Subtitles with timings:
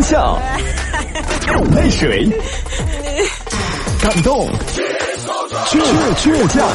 [0.00, 0.40] 欢笑、
[1.76, 2.26] 泪水、
[4.00, 4.48] 感动、
[5.66, 5.76] 倔
[6.16, 6.66] 倔强。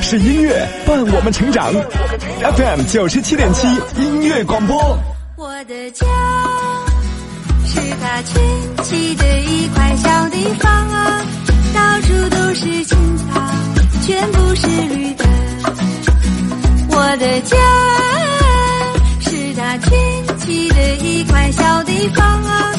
[0.00, 1.72] 是音乐伴我们成长
[2.56, 3.66] ，FM 九十七点七
[3.96, 4.96] 音乐广播。
[5.36, 6.06] 我的家
[7.66, 11.24] 是它群起的一块小地方啊，
[11.74, 13.40] 到处都是青草，
[14.06, 15.24] 全部是绿的。
[17.00, 17.56] 我的家
[19.20, 19.88] 是它群
[20.36, 22.72] 起的一块小地方啊，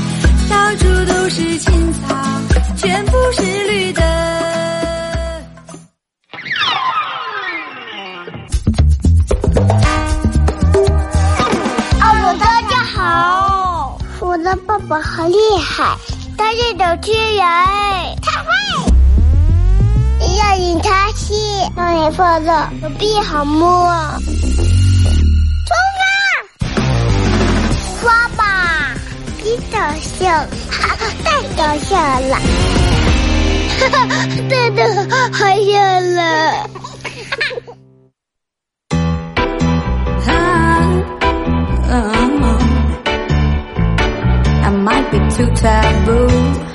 [0.48, 2.16] 到处都是青草，
[2.78, 4.04] 全部是绿的。
[12.00, 15.98] 哦，大家好，我的爸爸好厉害，
[16.38, 17.44] 他是主持人，
[18.22, 18.31] 他会。
[20.38, 21.34] 要引他戏，
[21.76, 23.92] 让你放乐，手臂好摸。
[25.66, 26.74] 出发，
[28.02, 28.44] 花吧，
[29.44, 30.46] 你搞笑，
[31.24, 32.34] 太搞笑了，
[34.50, 34.80] 真的
[35.32, 36.20] 好笑了。
[44.64, 46.71] I might be too taboo.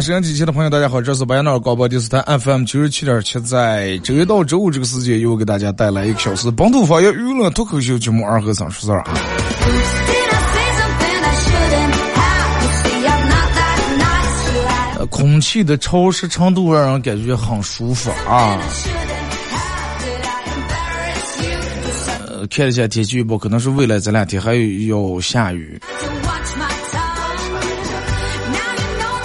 [0.00, 9.04] 沈阳机器的朋友，大家好，这是白彦淖尔广播电视台 FM 九十七点七，在周一到周五这个时间，又给大家带来一个小时本土方言娱乐脱口秀节目《二和三十四》啊。
[15.10, 18.58] 空气的潮湿程度让人感觉很舒服啊。
[22.26, 25.78] 呃，看一下天气预报，可能是未来这两天还要下雨。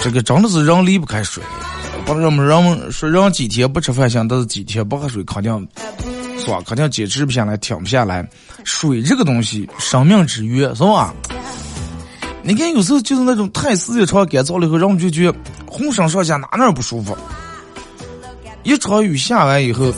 [0.06, 1.42] 这个真的是人离不开水。
[2.04, 5.68] 不是人们人们说人几天不吃饭行，但是几天不喝水肯定
[6.38, 6.62] 是吧？
[6.64, 8.24] 肯定坚持不下来，停不下来。
[8.62, 11.12] 水这个东西，生命之源，是吧？
[12.44, 15.36] 你看有时候就是那种太时间长干燥了以后，人们就觉得
[15.66, 17.18] 浑身上下哪哪不舒服。
[18.62, 19.92] 一场雨下完以后，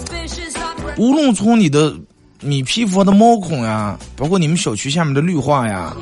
[0.97, 1.95] 无论从你的
[2.41, 5.95] 你皮肤的毛孔呀，包括你们小区下面的绿化呀，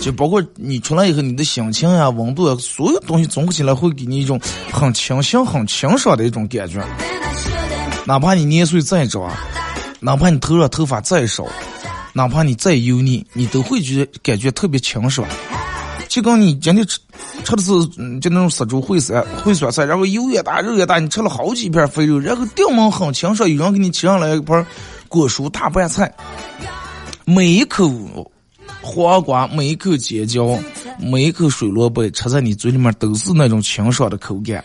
[0.00, 4.40] 就包括你出来以后你的心情呀、温度啊，所有东西综合起来会给你一种
[4.72, 6.82] 很清新、很清爽的一种感觉。
[8.06, 9.30] 哪怕你年岁再长，
[10.00, 11.46] 哪怕你头上头发再少，
[12.14, 15.28] 哪怕你再油腻，你都会觉得感觉特别清爽。
[16.08, 16.98] 就跟你今天吃
[17.44, 24.66] 吃的是嗯就那种杀猪烩酸烩酸菜，然后油也大肉也大，你吃了好几片肥肉，然后顶门很清爽，有人给你沏上来一盘
[25.08, 26.12] 果蔬大拌菜，
[27.26, 27.88] 每一口
[28.82, 30.58] 黄瓜，每一口尖椒，
[30.98, 34.64] 每一口水萝卜，吃在你嘴里面都是那种清爽的口感。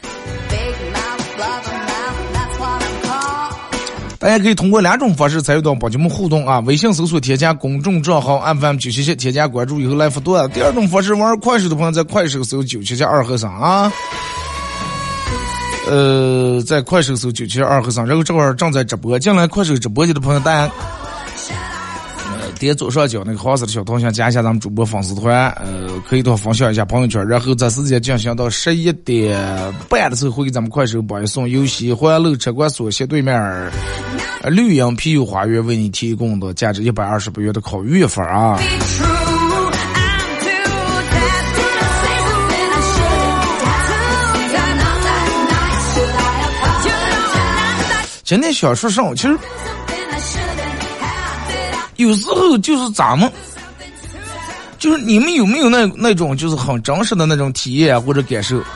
[4.18, 10.34] 大家可以通过两种方式参与到帮节目互动啊，微信搜索添加公众账号 FM 九七七，添加关注以后来互动。
[10.50, 13.92] 第二种方式，玩快手的朋友在快手搜九七七二和尚啊，
[15.88, 20.74] 呃，在快手搜九七七二和尚，然后这会儿正在直播，进来快手直播间的朋友，大家。
[22.60, 29.40] 点左上角那个黄色的小头像加一下咱们主播粉丝团呃可以多分享一下朋友圈然后这时间进行到十一点
[29.90, 33.72] 半的时候会给咱们快手榜一送游戏欢乐车管所斜对面儿
[34.50, 38.60] 绿杨皮酒花园为你提供的价值一百二十八元的烤鱼一份啊。
[48.26, 49.38] 今天小树上么其实
[51.98, 53.32] 有时候就是咱们，
[54.78, 58.62] 就是你们有没有那那种就是很真实的那种体验啊或者感受？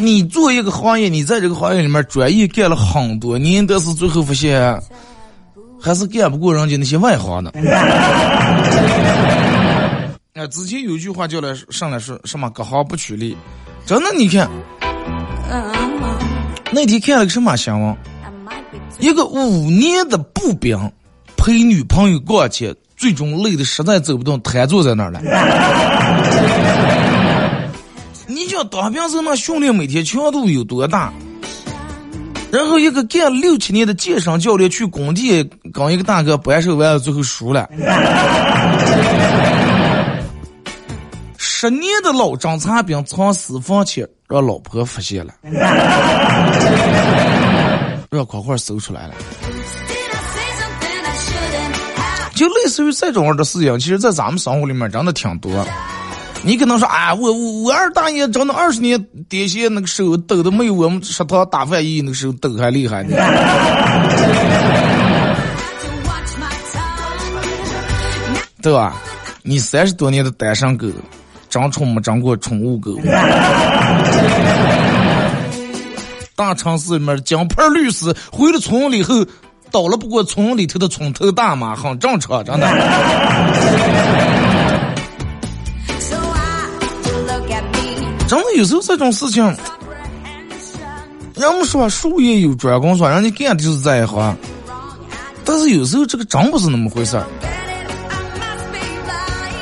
[0.00, 4.80] 你做一个行业，你在这个行业里面专业干了很多年，但是最后发现
[5.80, 7.50] 还是干不过人家那些外行的。
[10.34, 13.36] 啊，之前有一句话叫来上来说什么“各行不取利”，
[13.84, 14.48] 真的，你看
[15.50, 15.64] uh,
[16.70, 17.96] 那天看了个什么新闻？
[18.98, 20.78] 一个五年的步兵
[21.36, 25.20] 陪女朋友逛街，最终累得实在走不动，瘫坐在那儿了。
[28.26, 31.12] 你想当兵时候那训练每天强度有多大？
[32.50, 37.68] 然后一个干六七年的健身教练去工地跟一个大哥扳手腕，最后输了。
[41.36, 45.34] 十年的老侦察兵藏私房钱，让老婆发现了，
[48.10, 49.14] 让快快搜出来了。
[52.34, 55.66] 就类似于这种样的事情，其实，在咱们生活里面真的挺多。
[56.42, 63.16] 你可能说啊，我我我二大爷整了二十年电线，那个手抖的没有我们食堂打饭姨那个手抖还厉害呢。
[68.62, 68.96] 对吧？
[69.42, 70.86] 你三十多年的单身狗，
[71.48, 72.96] 长宠没长过宠物狗。
[76.38, 79.26] 大城市里面金牌律师回了村里后。
[79.70, 82.66] 倒了不过村里头的村头大妈，很正常，真的。
[88.26, 89.44] 真的有时候这种事情，
[91.34, 94.34] 人们说术业有专攻，说人家干的就是这一行，
[95.44, 97.26] 但是有时候这个真不是那么回事儿。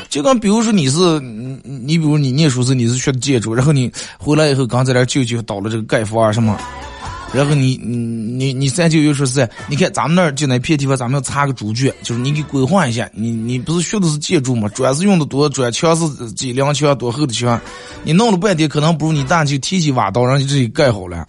[0.07, 1.19] 就跟比如说你是
[1.63, 6.57] 你，你比如你念书时你是学的建筑，然后你回来以后刚在那舅舅倒了这个盖房啊什么。
[7.33, 13.09] 然后你你你你三舅又说是，你看咱们那儿就那片地方，咱们要插个猪圈，就是你给规划一下。
[13.13, 14.69] 你你不是学的是建筑吗？
[14.69, 17.59] 砖是用的多，砖墙是几两墙多厚的墙？
[18.05, 21.25] 你弄了半天，可能不如你大舅提起挖刀，让你自己盖好了。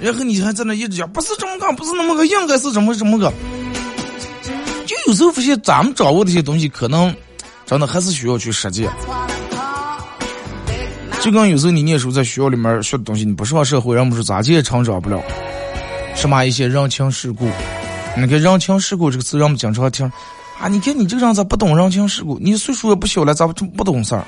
[0.00, 3.30] 然后你还在那一直讲，不是这么个，不是那么个，应该是怎么怎么个。
[4.86, 7.14] 就有时候发现，咱们掌握的一些东西，可能
[7.70, 8.90] 真的还是需要去实践。
[11.20, 15.22] 就跟有时候你念书在学校里面学的东西，你不上社会，人们说咋地也成长不了。
[16.16, 17.48] 什么一些人情世故，
[18.16, 20.04] 那个人情世故这个词，人们经常听。
[20.58, 22.36] 啊，你看你这个人咋不懂人情世故？
[22.40, 24.24] 你岁数也不小了，咋不不懂事儿？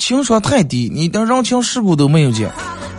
[0.00, 2.48] 情商太低，你连人情世故都没有见。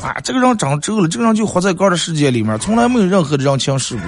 [0.01, 4.03] 啊，这个人长皱了，这个人就活在个人世界里面，从来没有任何的人情世故。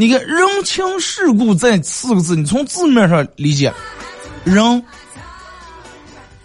[0.00, 3.70] 你看人情世故这四个字，你从字面上理解，
[4.44, 4.82] 人。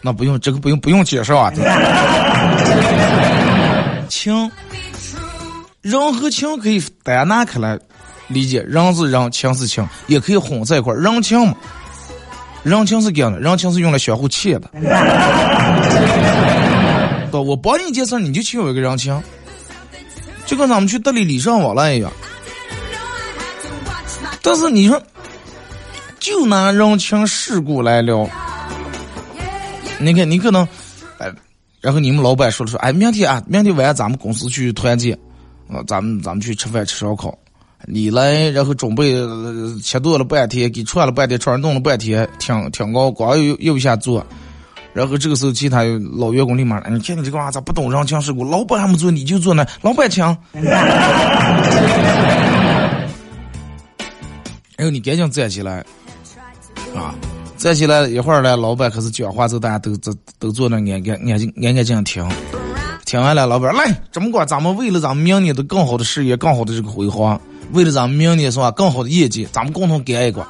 [0.02, 1.50] 那不用，这个不用不用解释啊。
[4.10, 4.52] 情，
[5.81, 7.80] 人和情可以单拿开来
[8.28, 10.98] 理解，人是人，情是情，也可以混在一块儿。
[10.98, 11.56] 人情嘛，
[12.62, 14.69] 人情是这样的，人情是用来相互欠的。
[17.31, 19.24] 对，我帮你一件事，你就欠我一个人情，
[20.46, 22.12] 就跟咱们去德里礼尚往来一样。
[24.45, 25.01] 但是你说，
[26.19, 28.30] 就拿人情世故来聊。
[29.97, 30.62] 你看，你可能，
[31.18, 31.27] 哎，
[31.81, 35.18] 然后你们老板说了说，哎，明天啊，明天晚上咱们公司去团建，
[35.68, 37.36] 啊，咱们咱们去吃饭吃烧烤，
[37.88, 39.15] 你来，然后准备
[39.81, 44.24] 切剁了半天，给串了半天串，弄了半天，挺挺高，光又又一下做，
[44.94, 45.81] 然后这个时候其他
[46.15, 48.44] 老员工立马，你看你这个娃咋不懂人情世故？
[48.48, 50.24] 老板还没做，你就做那，老板请。
[54.77, 55.86] 然后你赶紧站起来，
[56.95, 57.16] 啊。
[57.57, 62.30] 站起来一会儿呢，老板开始讲话，之后大家都都都坐那安安安静安安静静听。
[63.06, 67.39] 听完了，老板来这么管，咱们为了咱们明年的更好的事业、更好的这个辉煌，
[67.72, 70.45] 为了咱们明年是吧更好的业绩，咱们共同干一个。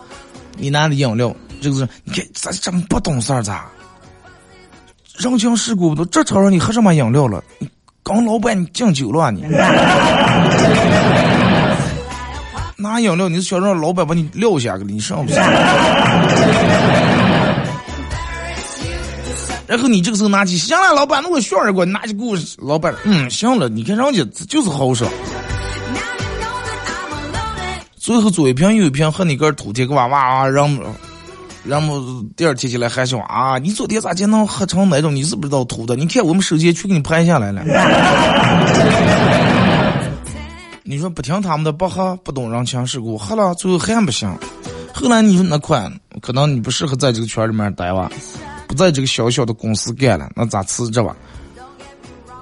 [0.57, 3.67] 你拿的饮料，这个是你看咱这么不懂事儿咋？
[5.19, 7.43] 人情世故不都这场上你喝什么饮料了？
[7.59, 7.69] 你
[8.03, 9.43] 刚老板你敬酒了你？
[12.77, 14.83] 拿饮料，你是想让老板把你撂下个？
[14.83, 15.41] 你上不上？
[19.67, 25.07] 然后你这个时候拿起，行了，老板，那我炫一个，拿起给我，老板，嗯，行了，你看人家就是好说。
[27.97, 30.77] 最后左一瓶右一瓶，和你个吐铁个娃娃，让
[31.63, 35.15] 让们第二天起来还说啊，你昨天咋就能喝成那种？
[35.15, 35.95] 你是不知道吐的？
[35.95, 37.63] 你看我们手机去给你拍下来了。
[40.87, 44.29] 你说不听他们的不喝，不懂人情世故，喝了最后还不行。
[44.93, 48.07] 后来你说那款可能你不适合在这个圈里面待吧，
[48.67, 51.17] 不在这个小小的公司干了，那咋辞职吧？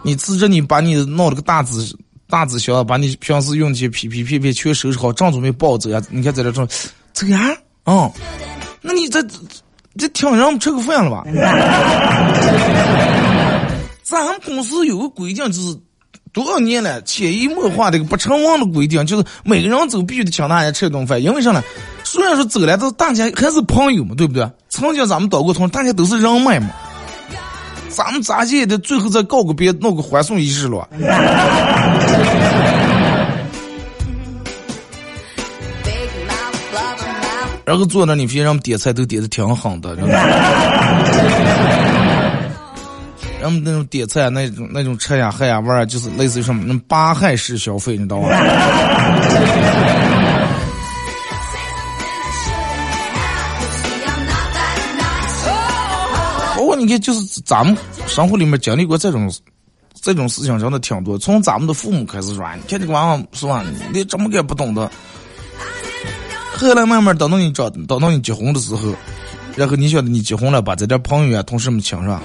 [0.01, 1.95] 你辞职，你把你弄了个大纸
[2.27, 6.01] 大纸箱，把你平时用的些皮皮片片全收拾好，正准备抱走呀？
[6.09, 6.67] 你看在这说
[7.13, 7.39] 走呀？
[7.85, 8.11] 嗯，
[8.81, 9.25] 那你这
[9.97, 11.23] 这听人吃个饭了吧？
[14.03, 15.79] 咱们公司有个规定就是。
[16.33, 21.21] 多少年了，潜移默化的一个不成文的规定，就是每个人走必须得请大家吃一顿饭。
[21.21, 21.61] 因为啥呢？
[22.03, 24.49] 虽然说走了，但是大家还是朋友嘛，对不对？
[24.67, 26.69] 曾经咱们倒过同，大家都是人脉嘛。
[27.89, 30.89] 咱们咋也得最后再告个别，弄个欢送仪式了。
[37.63, 39.95] 然后坐那，你发现人们点菜都点的挺好的。
[43.43, 48.29] 人们那种点菜那种那种吃呀喝呀玩儿，就是类似于什么那八害式消费，你知道吧？
[56.55, 57.75] 包括你看，就是咱们
[58.07, 59.29] 生活里面经历过这种
[59.93, 61.17] 这种事情，真的挺多。
[61.17, 63.61] 从咱们的父母开始说，你看这个娃娃是吧？
[63.91, 64.89] 你怎么个不懂的？
[66.55, 68.95] 后来慢慢等到你长，等到你结婚的时候，
[69.57, 72.21] 然后你晓得你结婚了，把这点朋友啊、同事们请上，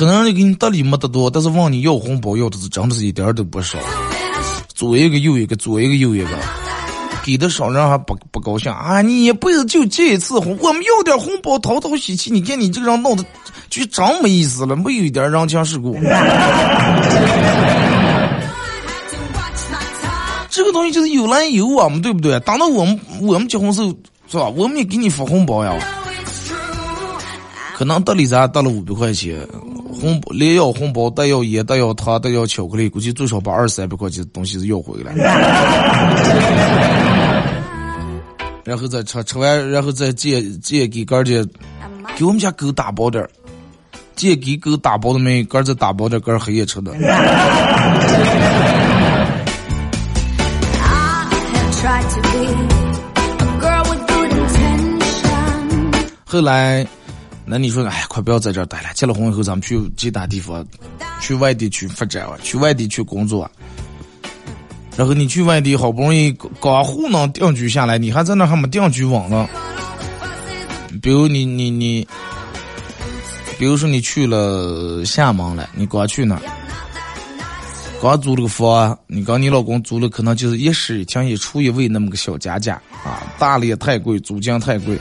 [0.00, 3.76] 可能人家给你得礼没得多，但是问你要红包要的是真的是一点都不少，
[4.74, 6.30] 左一个右一个，左一个右一个。
[7.22, 9.02] 给的少，人还不不高兴啊！
[9.02, 12.30] 你一辈子就结一次婚，我们要点红包讨讨喜气。
[12.30, 13.22] 你看你这个人闹的
[13.68, 15.94] 就真没意思了，没有一点人情世故。
[20.48, 22.40] 这个东西就是有来有往嘛，对不对？
[22.40, 23.88] 等到我们我们结婚时候
[24.30, 24.48] 是吧？
[24.48, 25.74] 我们也给你发红包呀。
[27.80, 29.40] 可能得里咱得了五百块钱，
[29.90, 35.14] 红包连要红包带要烟带要糖带要巧克力，估计最少把二三百块钱东西是要回来。
[38.66, 41.42] 然后再吃吃完，然后再借借给哥儿姐，
[42.18, 43.30] 给我们家狗打包点儿，
[44.14, 45.42] 借给狗打包的没？
[45.42, 46.92] 哥儿再打包点儿，哥儿黑夜吃的。
[56.26, 56.86] 后来。
[57.52, 58.90] 那你说，哎，快不要在这儿待了。
[58.94, 60.64] 结了婚以后，咱们去其他地方，
[61.20, 63.50] 去外地去发展，去外地去工作。
[64.96, 66.30] 然后你去外地，好不容易
[66.60, 69.48] 刚糊弄定居下来，你还在那还没定居稳呢。
[71.02, 72.06] 比如你你你，
[73.58, 76.40] 比如说你去了厦门了，你刚去那，
[78.00, 84.96] 刚租了个房，你跟你老公租了，可能就是一室一厅一厨一卫那么个小家家啊，大了也太贵，租金太贵。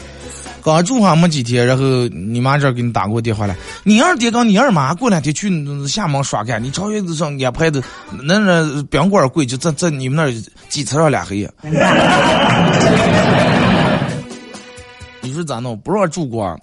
[0.70, 5.50] 刚住上没几天，然后你妈这给你打过电话来，你二爹跟你二妈过两天去
[5.88, 7.82] 厦门耍干，你朝月子上安排的
[8.24, 10.32] 那那宾馆贵，就在在你们那
[10.70, 11.52] 几层上俩黑夜。
[15.22, 15.76] 你说咋弄？
[15.80, 16.56] 不让住过，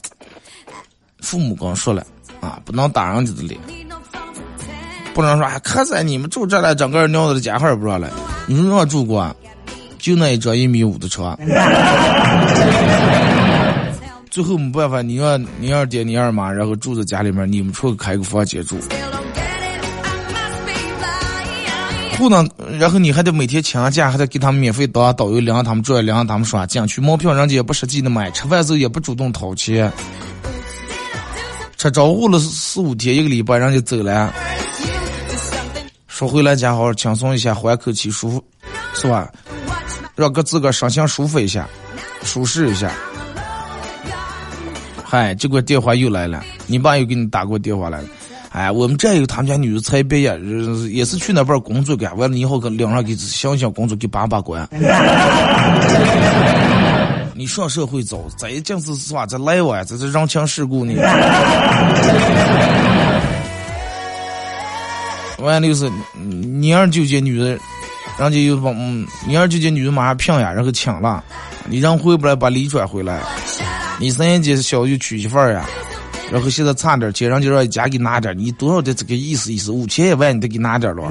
[1.21, 2.07] 父母刚说了
[2.41, 3.61] 啊，不能打人家的脸，
[5.15, 8.09] 不能说可在你们住这了，整个尿的家伙不让来。
[8.47, 9.35] 你说让住过，
[9.99, 11.37] 就那一张一米五的床。
[14.37, 18.77] 最后没办法，你让你二爹、你二妈，然后住在家里面，你们出去开个房间住。
[22.19, 22.47] 不能，
[22.79, 29.91] 然后你还得每天请假，还得给他们免费当导游，领着他们转，领着他们耍，景区门票人家也不实际的买，吃饭时候也不主动掏钱。
[31.79, 34.31] 吃招呼了四五天，一个礼拜人家走了。
[36.09, 38.45] 说回来家好好轻松一下，缓口气，舒服，
[38.93, 39.33] 是吧？
[40.15, 41.67] 让个自个儿身心舒服一下，
[42.23, 42.93] 舒适一下。
[45.09, 48.09] 嗨，这个电话又来了，你爸又给你打过电话来了。
[48.51, 50.35] 哎，我们这有他们家女儿别呀，
[50.91, 54.69] 也是去那边工作干，完了以后跟领上给想想工作给把把关。
[57.37, 59.25] 你上社会早，再就是是吧？
[59.27, 60.95] 这来往，这是人情世故呢。
[65.39, 67.57] 完了就是你二舅家女儿，
[68.19, 71.23] 人家又把嗯，你二舅家女儿马上骗呀，然后抢了，
[71.67, 73.21] 你让回不来，把礼转回来。
[73.99, 75.65] 你三姐小就娶媳妇儿呀，
[76.31, 81.05] 然后现在差点钱，人就让家给拿点，你多少得这个意思意思，五千一万你得给拿点了。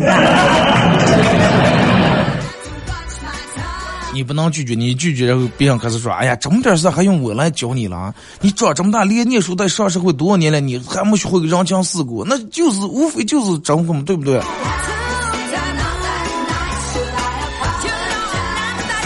[4.13, 8.13] 你不能拒绝，你拒绝然后别人开始说，哎呀，这么点事还用我来教你了？
[8.39, 12.23] 你长这么大，连念书在上社会多少年了，你还没学会人情世故？
[12.23, 14.39] 那就是无非就是征婚，对不对？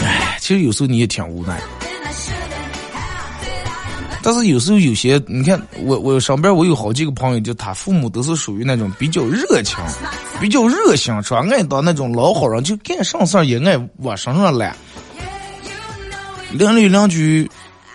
[0.03, 1.59] 哎，其实有时候你也挺无奈。
[4.21, 9.77] 但是有时候有些，你看我我上边我有好几个朋友，就他父母都是属于那种比较热情、
[10.41, 11.45] 比较热心，是吧？
[11.51, 14.75] 爱当那种老好人，就干啥事儿也爱往身上揽。
[16.51, 17.49] 邻里两句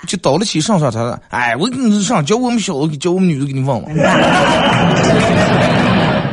[0.07, 3.97] 就倒了起上上他说：“哎，我给你上叫我们小子，叫我们女的给你问问。”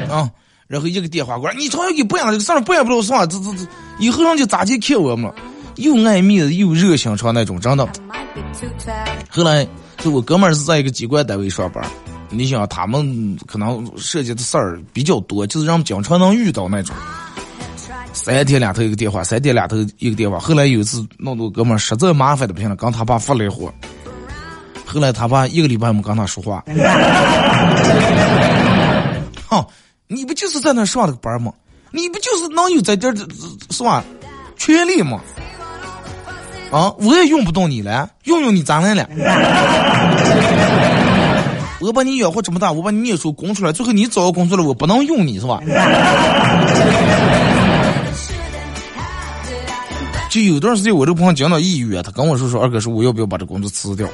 [0.10, 0.29] 啊，
[0.67, 3.67] 然后一个电话过来，你朝阳给办了这个事儿，办不了算了，这这这，
[4.00, 5.36] 以后人就咋就看我们了？
[5.77, 7.88] 又爱面子又热心肠那种，真的。
[9.29, 9.67] 后来。
[9.97, 11.85] 就我哥们儿是在一个机关单位上班，
[12.31, 16.95] 你想他们可能涉及的事儿比较多，就是让经常能遇到那种，
[18.11, 20.39] 三天两头一个电话，三天两头一个电话。
[20.39, 23.71] 后来有一次弄得我哥们儿实在麻烦的不行了，跟他爸发了一火。
[24.88, 26.63] 后来他爸一个礼拜没跟他说话。
[29.50, 29.63] 哼，
[30.07, 31.53] 你不就是在那上了个班吗？
[31.91, 33.15] 你不就是能有在这儿
[33.69, 34.03] 是吧？
[34.57, 35.21] 权利吗？
[36.72, 36.94] 啊！
[37.00, 39.08] 我也用不动你了，用用你咋来了？
[41.82, 45.60] 我把你养活这么大，我把你念书供出来，最后你找个工作了，我不能用你是吧？
[50.30, 54.08] 就有段时间，我这个朋友讲到抑郁啊，他跟我说说，二哥说我要不要把这工作辞掉？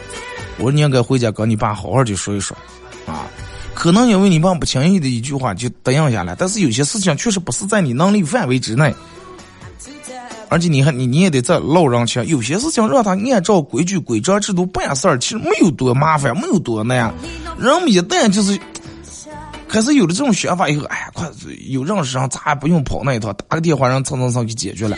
[0.58, 2.58] 我说你应该回家跟你爸好好的说一说，
[3.06, 3.28] 啊。
[3.76, 8.92] 可能因为你爸不轻易的一句话就答应下来，但是有些事情确实不是在你能力范围之内，
[10.50, 17.14] 而且你还你你也得在老人情，有些事情让他按照规矩规章制度办事儿，其实没有多麻烦，没有多难。
[17.60, 18.58] 人们一旦就是
[19.68, 21.30] 开始有了这种想法以后，哎呀，快
[21.68, 24.96] 有认识上，咱也不用跑那一套，打个电话让蹭蹭蹭就解决了。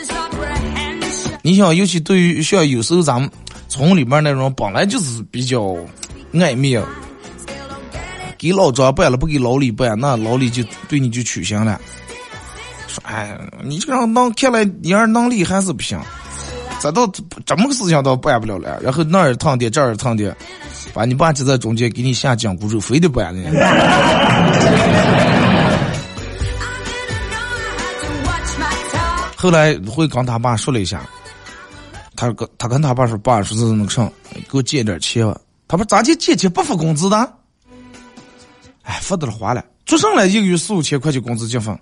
[1.41, 3.29] 你想，尤其对于像有时候咱们
[3.67, 5.75] 村里面那种本来就是比较
[6.33, 6.83] 爱面。
[8.37, 11.81] 给老张办了，不给老李办，那老李就对你就取消了。
[12.89, 15.97] 说，哎，你这个人能看来你儿能力还是不行，
[16.81, 17.07] 这都
[17.45, 18.79] 这么个事情都办不了了。
[18.81, 20.35] 然后那儿烫的，这儿烫的，
[20.93, 23.49] 把你爸就在中间给你下紧箍咒，非得办呢。
[29.37, 31.01] 后来会跟他爸说了一下，
[32.15, 35.39] 他跟他跟他爸说，爸说是那个啥，给我借点钱吧。
[35.65, 37.17] 他说咋借借钱不发工资的？
[38.83, 41.77] 哎，发的了花了，做上来一个月四五千块钱工资结分，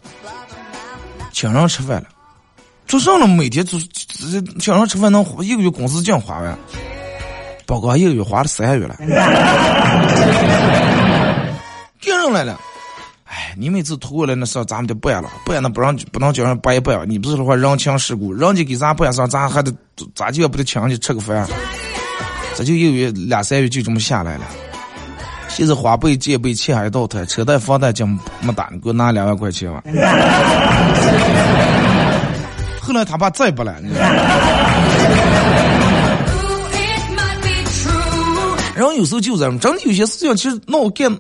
[1.40, 2.08] 请人吃饭了，
[2.88, 3.80] 做上了每天做
[4.60, 6.58] 请人吃饭能一个月工资净花完，
[7.68, 8.96] 报告一个月花了三个月了，
[12.02, 12.60] 给人来了，
[13.26, 19.72] 哎，你每次拖过来那事咱们得办了，办那不让不能叫人办一办，你不是说话人情世故，人家给咱办上，咱还得
[20.16, 21.48] 咱就要不得请人家吃个饭，
[22.56, 24.46] 这就一个月两三月就这么下来了。
[25.58, 29.82] 就是花呗、借呗、欠还倒腾，车贷、房贷就没打，你给我拿两万块钱吧。
[32.80, 33.82] 后来他爸再不来，
[38.76, 41.12] 然后有时候就这样，真的有些事情其实闹干，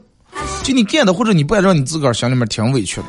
[0.61, 3.07] 就你干的或者你不让你自个儿心里面挺委屈的。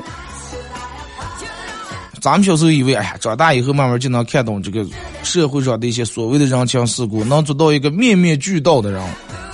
[2.20, 4.86] 咱们小时候以为，哎呀，长大以后慢慢就能看懂这个
[5.22, 9.02] 社会上的一些所谓的人情世故，能做到一个面面俱到的人。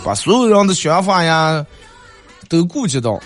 [0.05, 1.65] 把所有人的想法呀
[2.49, 3.19] 都顾及到，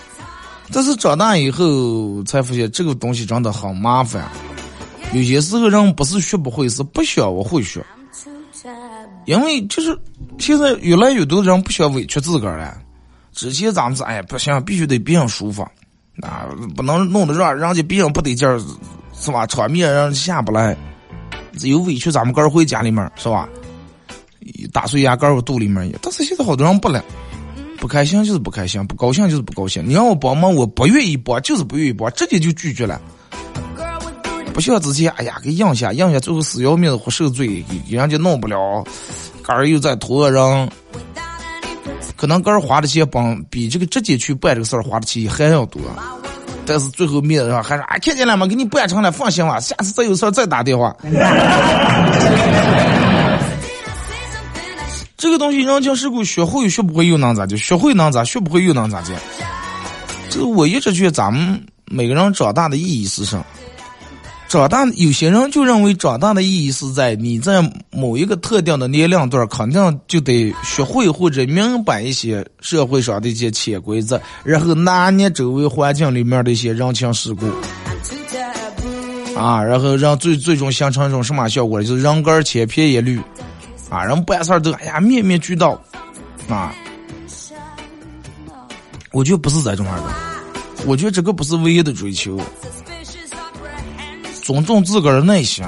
[0.71, 4.25] 但是长大以后才发现这个东西真的很麻烦。
[5.11, 7.83] 有些时候人不是学不会，是不想我会学。
[9.25, 9.97] 因为就是
[10.37, 12.77] 现在越来越多的人不想委屈自个儿了。
[13.31, 15.61] 之前咱们是哎不行，必须得别人舒服，
[16.21, 18.59] 啊不能弄得让人家别人不得劲儿，
[19.19, 19.45] 是吧？
[19.45, 20.75] 场面让人下不来，
[21.61, 23.47] 有委屈咱们个儿回家里面是吧？
[24.71, 27.03] 打碎牙膏我肚里面也，但是现在好多人不了，
[27.77, 29.87] 不开心就是不开心，不高兴就是不高兴。
[29.87, 32.99] 你让我帮忙，我不愿意帮，就是不愿意帮，直接就拒绝了。
[34.53, 38.83] 不像之前，哎呀，给应下应下，最后死要面子活受罪，给人家弄不了，
[39.43, 40.69] 杆儿又在托人，
[42.15, 45.81] 可能杆儿花的钱帮比这个直接去办这个事儿花的钱还要多，
[46.69, 48.45] 但是最后面子上还说啊，看见了吗？
[48.45, 50.95] 给你办成了，放心吧，下次再有事再打电话。
[55.17, 57.57] 这个东西人情世故，学会学不会又能咋的？
[57.57, 58.23] 学会能咋？
[58.23, 59.07] 学不会又能咋的？
[60.29, 63.43] 这我一直觉得咱们每个人长大的意义是什么？
[64.49, 77.45] 长大，有些人就认为长大的意义是在你在某一个特定的年龄段，肯定就得学会或者明白一些社会上的一些潜规则，然后拿捏周围环境里面的一些人情世故，
[79.37, 81.83] 啊，然后让最最终形成一种什么效果？
[81.83, 83.21] 就是人干千篇一律。
[83.91, 85.79] 啊，人办事都哎呀面面俱到，
[86.47, 86.73] 啊，
[89.11, 90.03] 我觉得不是这种样的，
[90.85, 92.39] 我觉得这个不是唯一的追求，
[94.49, 95.63] 尊重自个儿的内心，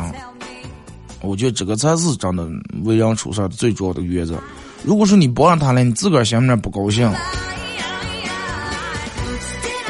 [1.22, 2.50] 我觉得这个才是真的
[2.84, 4.42] 为人处事的最主要的原则。
[4.82, 7.08] 如果说你不让他了，你自个儿心里面不高兴，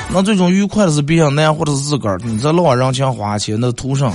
[0.09, 4.13] 那最终愉快的是别人难，或者是自个儿，你这老人情花钱那图上。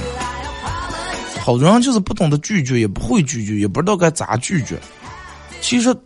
[1.40, 4.78] 好多人就是不懂得拒绝，也不会拒绝，也不知道该咋拒绝。
[5.62, 5.96] 其实，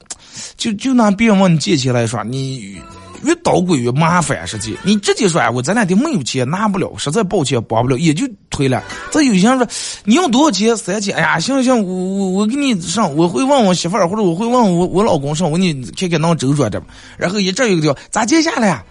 [0.56, 2.80] 就就拿别人问你借钱来说，你
[3.22, 4.46] 越捣鬼越麻烦。
[4.46, 8.82] 实际，你直接说，哎，我咱俩的没有钱，拿不了，实在抱歉，帮不了，也就推了。
[9.10, 9.66] 这有些人说，
[10.04, 10.76] 你用多少钱？
[10.76, 11.14] 三千？
[11.16, 16.82] 哎呀，行行，我我我给你上，我会问我媳妇儿，或者我会问我我老公上，我给你看看能周转点。
[17.16, 18.82] 然后一这一个叫咋借下来？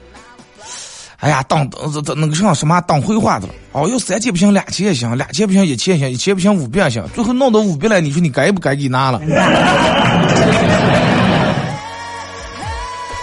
[1.17, 3.53] 哎呀，当当当那个什么什么当绘画的了。
[3.73, 7.03] 哦，要三千不行，两千也行，两千不行，一千也行，一千不行，五百也行。
[7.13, 9.19] 最后弄到五百来，你说你该不该给拿了？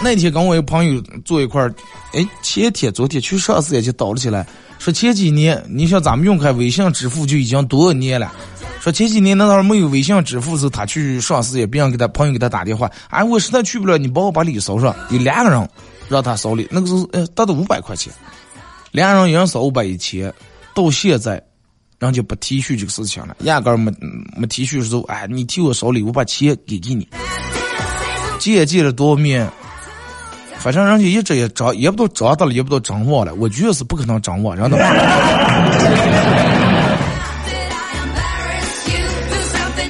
[0.01, 1.73] 那天跟我一朋友坐一块儿，
[2.13, 4.45] 哎，前天、昨天去上市也就倒了起来。
[4.79, 8.31] 说前几年，你像咱们用开微信支付就已经多少年了。
[8.79, 14.95] 说前几年那时候没有微信支付时，他去上市也别人给他朋友给他打电话，哎，我实在去不了，你帮我把礼收上。
[15.09, 15.69] 有两个人。
[16.09, 18.13] 让他扫礼那个时候，哎，达到五百块钱，
[18.93, 20.33] 两人一人扫五百一千，
[20.73, 21.31] 到现在，
[21.99, 23.91] 人家不提续这个事情了，压根儿没
[24.37, 27.05] 没提续的时候，哎，你替我扫礼，我把钱给给你，
[28.39, 29.51] 借借了多少面，
[30.59, 33.33] 反正人家一直也长，也不都长大了，也不都掌握了。
[33.35, 34.77] 我觉得是不可能长忘，真的。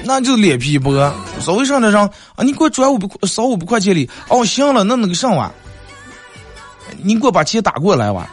[0.04, 4.10] 那就脸皮薄，稍微上点上啊，你给我转五百块，少五百块钱里。
[4.30, 5.52] 哦，行了，那那个上哇，
[7.02, 8.26] 你给我把钱打过来哇，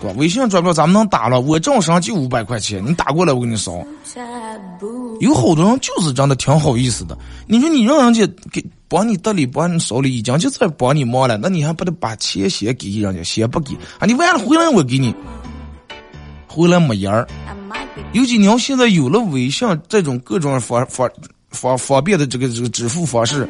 [0.00, 0.16] 对吧？
[0.18, 1.40] 微信转不了，咱们能打了。
[1.40, 3.84] 我账上就五百块钱，你打过来，我给你扫。
[5.20, 7.18] 有好多人就是真的挺好意思的。
[7.46, 14.06] 你说你让人家给帮你得里帮你手里，已经就在帮你忙了，那你还不得把钱先给人家，先不给啊？
[14.06, 15.14] 你完了回来我给你，
[16.46, 17.28] 回来没人儿。
[18.12, 21.10] 尤其你要现在有了微信这种各种方方
[21.50, 23.46] 方方便的这个这个支付方式，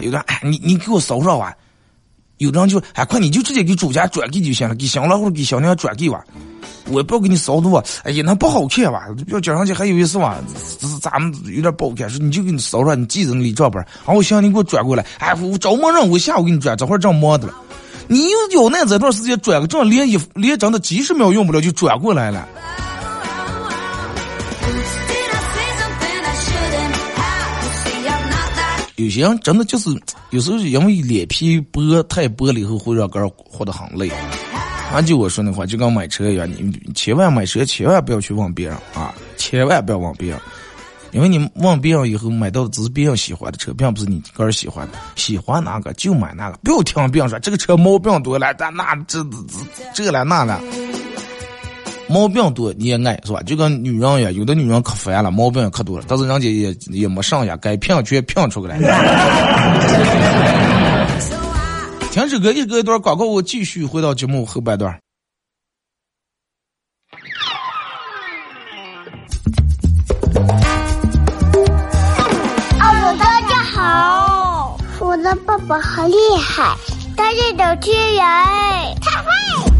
[0.00, 1.56] 有的哎，你你给我扫上吧。
[2.38, 6.24] 有的人就哎，快你就直接给主家转给就行了，给小老或者给小娘转给吧。
[6.90, 9.06] 我不要给你扫多，哎呀，那不好看吧？
[9.28, 10.38] 要讲上去还有意思吧？
[10.78, 15.06] 这是咱们有点不好看，说你就给你扫出来，你记着你账本，然后我行，你给我转过来。
[15.18, 17.54] 哎，我找忙人，我下午给你转，这会儿正忙的了。
[18.06, 22.46] 你又有那这段时间转个账，连一连真的几十秒用不了就转过来了。
[29.04, 29.90] 有些人真的就是
[30.30, 34.10] 有时候因为脸皮薄太薄了以后会让个人活得很累。
[34.92, 40.38] 啊，就我说那话，就跟买车一样，你千万买车千万不要去问别人啊，千万不要问别人，
[41.10, 44.98] 因为你问别人以后买到的只是别人喜欢的车，并不是你个人喜欢的。
[45.16, 49.34] 喜欢哪个就买哪个，不要听别人说这个车毛病多了，但那这这
[49.94, 50.60] 这了那了。
[52.14, 53.42] 毛病多你也爱是吧？
[53.44, 58.78] 就跟女人一样，有的女人可烦了，毛病也可多了，但是人家也也没上呀，该骗全骗出来。
[62.12, 64.96] 停止隔一隔一段广告，我继续回到节目后半段。
[72.78, 76.76] 哦，大家好，我的爸爸好厉害，
[77.16, 78.22] 他是小天人，
[79.00, 79.73] 他会。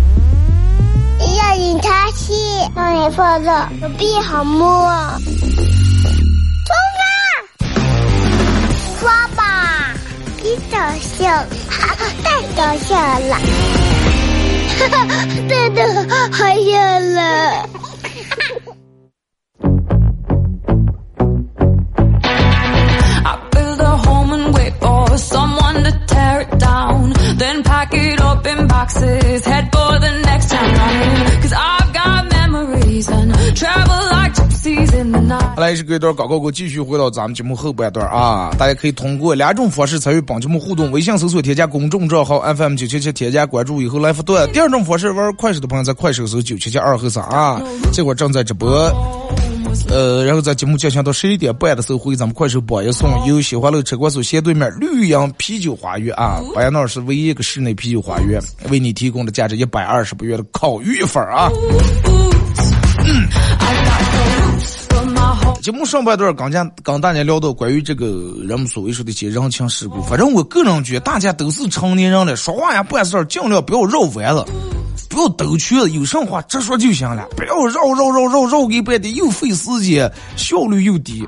[1.37, 2.33] 要引他去，
[2.75, 4.89] 让你放乐，手臂好摸。
[6.67, 7.07] 冲啊！
[9.01, 9.93] 刷吧，
[10.43, 11.29] 你搞笑，
[11.69, 13.37] 哈哈太搞笑了，
[14.79, 15.79] 哈哈，真的
[16.11, 17.69] 好笑了。
[35.57, 38.51] 来，是隔一段广告，我继续回到咱们节目后半段啊！
[38.59, 47.63] 大家可以通过两种方式参与本节目互动：微信搜索添加公众账号 FM 九七七，添加关注以后来互动；第二种方式，玩快手的朋友在快手搜九七七二和三啊，
[47.93, 48.69] 这会儿正在直播。
[49.89, 58.41] 呃，然后在节目进行到十一点半的时候，会咱们快手榜一送有喜欢乐车管所斜对面绿杨啤酒花园啊，八爷那是唯一一个室内啤酒花园，
[58.71, 61.49] 为你提供的价值一百二十八元的烤鱼粉啊。
[65.61, 74.45] 节目上半段刚讲，刚大家聊到关于这个人们所谓说的一些人情世故，反正我个人觉得大家都是成年人了，说话呀办事儿尽量不要绕弯子，
[75.09, 81.27] 不要兜圈子，有什么话直说就行了，不要绕绕绕绕绕给半天，又费时间，效率又低。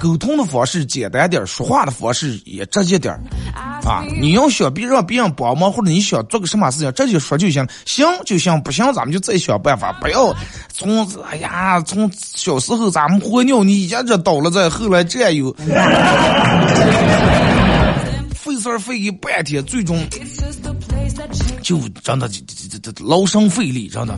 [0.00, 3.12] 沟通的方式简单点，说话的方式也直接点
[3.54, 4.04] 啊！
[4.20, 9.92] 你要想别让别人帮忙，或者你想做个什么事情，直接说就行，行就行，不行咱们就再想办法。
[10.00, 10.34] 不要
[10.68, 15.54] 从哎呀，从小时候咱们喝尿，你一直倒了再后来这样
[18.34, 19.98] 费事费一半天，最终
[21.62, 22.40] 就真的这
[22.80, 24.16] 这这劳神费力，真的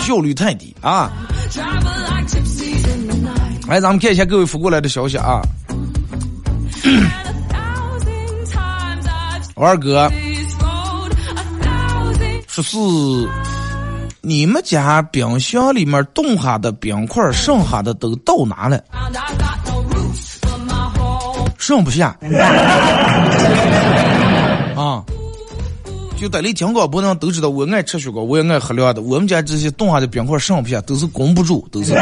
[0.00, 1.12] 效率太低啊！
[3.70, 5.40] 来，咱们看一下各位发过来的消息啊。
[9.54, 10.10] 我 二哥
[12.48, 12.76] 说是
[14.22, 18.82] 你们家冰箱里面冻下的冰块，剩下的都到哪了？
[21.56, 22.08] 剩不下。
[24.76, 25.04] 啊，
[26.20, 29.00] 就在你听广播上都知道，我爱吃雪糕，我也爱喝凉的。
[29.00, 31.94] 我们家这些冻下的冰块剩不下，都是供不住，都是。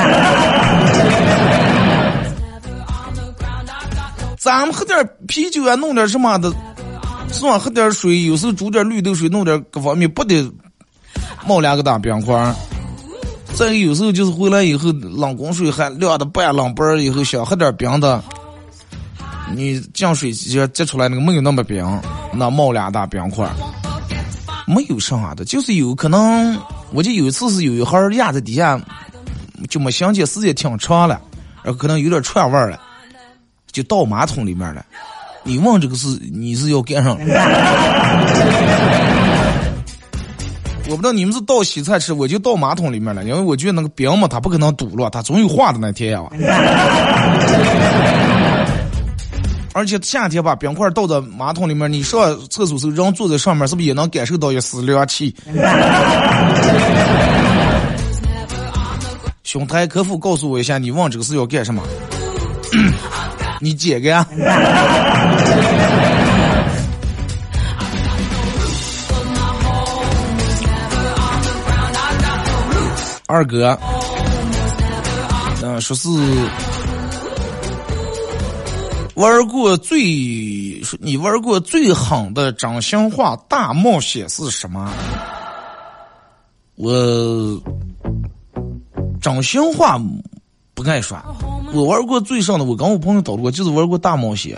[4.37, 6.53] 咱们喝点啤酒啊，弄点什么的，
[7.31, 7.57] 是吧？
[7.61, 10.45] 喝点水，有时候煮点绿豆水，弄点各方面，不得
[11.47, 12.53] 冒两个大冰块。
[13.55, 18.21] 再有时候就是回来以后，冷宫水还凉的半冷半儿，以后想喝点冰的，
[19.55, 21.87] 你降水机接出来那个没有那么冰，
[22.33, 23.49] 那冒两大冰块，
[24.69, 26.61] 没有剩下的，就是有可能，
[26.93, 28.79] 我就有一次是有一盒压在底下，
[29.71, 31.19] 就没想起时间挺长了，
[31.63, 32.79] 然后可能有点串味了。
[33.73, 34.85] 就倒马桶里面了，
[35.43, 37.19] 你问这个是你是要干上？
[40.91, 46.23] 我不知道你们是倒洗菜吃，我就倒马桶里面了，因为我觉得那个冰嘛，它不可能堵了，它总有化的那天呀。
[49.79, 55.33] 而且夏天把冰块倒在马桶里面，你上厕所时候人坐在上面，是不是也能感受到一丝凉气？
[59.45, 61.81] 兄台可否告诉我一下，你问这个是要干什么？
[63.63, 64.27] 你姐个呀？
[73.29, 73.79] 二哥，
[75.63, 76.09] 嗯，说是
[79.19, 80.01] 玩过最，
[81.01, 84.89] 你玩过最狠的真心话大冒险是什么？
[86.77, 87.61] 我
[89.21, 90.01] 真心话
[90.73, 91.19] 不爱说，
[91.75, 94.57] 我玩过最上的，我跟我朋友捣过，就是玩过大冒险。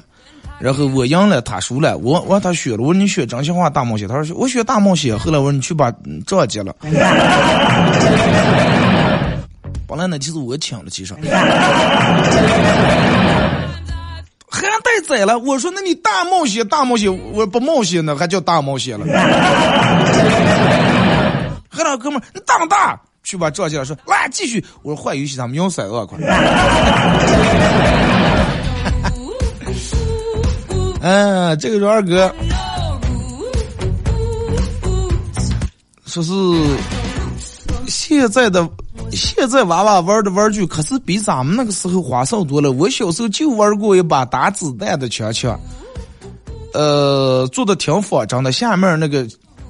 [0.58, 1.96] 然后我赢了，他输了。
[1.96, 4.06] 我我他选了，我说你选真心话大冒险。
[4.06, 5.18] 他说我选大冒险。
[5.18, 5.90] 后来我说你去把
[6.26, 6.76] 账结了。
[9.88, 11.14] 本来呢，其实我请了，其实
[14.50, 15.38] 还带宰了。
[15.38, 19.06] 我说那你大冒险大冒险，我不冒险呢，还叫大冒险了。
[21.70, 23.00] 和老哥们儿，你大不大？
[23.22, 24.64] 去把账结了，说来继续。
[24.82, 26.18] 我说换游戏，咱们用三万块。
[31.00, 32.34] 嗯， 这个是二哥，
[36.06, 36.32] 说是
[37.86, 38.68] 现在的
[39.12, 42.72] 现在娃娃玩的玩具可是比咱们那个时候花哨多了。
[42.72, 45.58] 我小时候就玩过一把打子弹的枪枪，
[46.74, 49.26] 呃，做的挺方正的，下面那个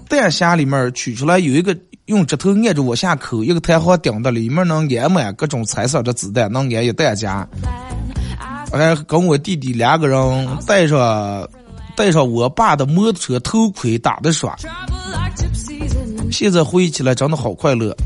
[0.09, 1.77] 弹匣里面取出来有一个
[2.07, 7.47] 用指头按着往下扣，一个弹簧顶的，里面能安满各种彩色的子弹，能安一弹夹。
[8.73, 11.49] 我还跟我弟弟两个人带上
[11.97, 14.57] 带上我爸的摩托车头盔打的耍，
[16.31, 17.97] 现在回忆起来真的好快乐。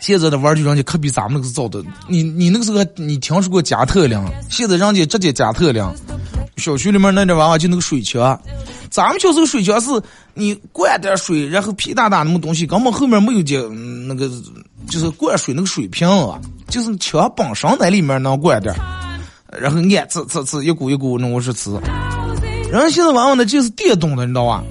[0.00, 4.18] 现在的玩具人家可比咱们那个造的，你你那个时候你听说过加特林？
[4.48, 5.84] 现在人家直接加特林。
[6.56, 8.38] 小区里面那点娃娃就那个水枪，
[8.90, 9.90] 咱们小时候水枪是
[10.34, 13.58] 你灌点水，然后屁大大那么东西，根本后面没有接
[14.06, 14.28] 那个
[14.88, 18.74] 就是灌水那个水瓶啊，就是枪本身那里面能灌点。
[19.58, 21.80] 然后按呲呲呲一股一股弄我是呲，
[22.70, 24.62] 然后现在娃娃呢就是电动的，你知道吧？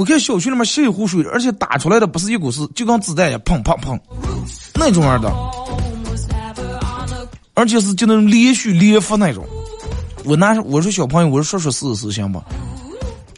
[0.00, 4.00] 我看小区里面洗一壶水，而且打出来的不是一股是就跟子弹一样，砰砰砰，
[4.74, 5.30] 那种样的，
[7.52, 9.46] 而且是就那种连续连发那种。
[10.24, 12.42] 我拿我说小朋友，我说说试试行吧？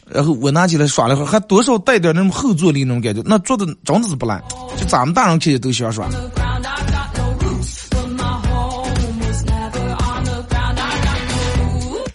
[0.08, 4.40] 然后我拿起来耍了会，还多少带点那种后坐力那种感觉，那做的真的是不赖，
[4.76, 6.08] 就咱们大人其实都喜欢耍。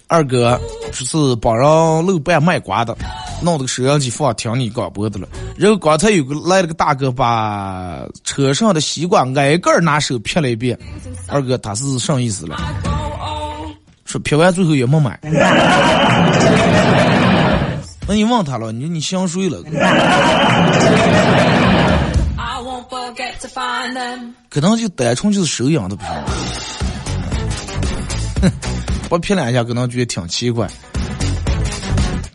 [0.07, 0.57] 二哥
[0.93, 1.65] 是帮人
[2.05, 2.97] 漏办卖瓜的，
[3.41, 5.27] 弄个摄像机放听你广播的了。
[5.57, 10.77] 然后刚才有个来了个大哥，把车上的西瓜挨个拿手撇了一遍。
[11.27, 12.57] 二哥他是什么意思了？
[14.05, 15.19] 说撇完最后也没买。
[18.07, 19.61] 那你问他了，你说你想谁了？
[24.49, 26.11] 可能就单纯就是手痒的不行。
[28.41, 28.51] 哼。
[29.09, 30.67] 不撇两下，可能觉得挺奇怪，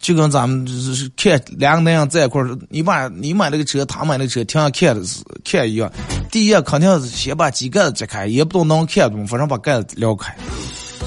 [0.02, 5.90] 就跟咱们是看两个男人在一块儿，你把你买那个车，他买那个车，挺想看的是看一样。
[6.28, 10.34] 第一肯定是先把机盖子揭开，也不懂能看懂，反正把盖子撩开。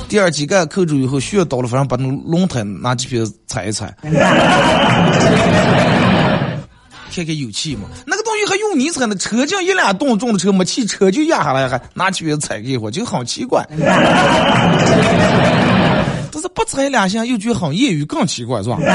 [0.08, 4.14] 第二机盖扣住以后，需要倒了，反正把那个轮胎拿起皮踩一踩， 看
[7.26, 7.90] 看有气吗？
[8.08, 9.14] 那个东西还用你踩呢？
[9.16, 13.62] 车就一两吨重的车，没气，车就压下来，还拿起皮子踩一会儿，就好奇怪。
[16.36, 18.78] 但是不踩两下又觉得很业余，更奇怪，是吧？